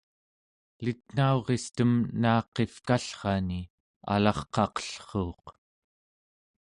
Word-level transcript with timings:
elitnauristem 0.81 1.91
naaqivkallrani 2.21 3.61
alarqaqellruuq 4.13 5.45